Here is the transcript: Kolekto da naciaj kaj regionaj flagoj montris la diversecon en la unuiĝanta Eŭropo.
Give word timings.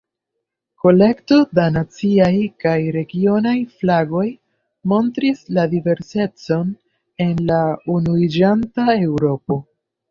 Kolekto 0.83 1.37
da 1.59 1.65
naciaj 1.75 2.31
kaj 2.65 2.73
regionaj 2.97 3.55
flagoj 3.83 4.25
montris 4.95 5.47
la 5.59 5.69
diversecon 5.77 6.75
en 7.29 7.39
la 7.53 7.65
unuiĝanta 8.01 8.91
Eŭropo. 9.09 9.63